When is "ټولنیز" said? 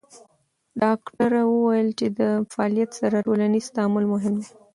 3.27-3.65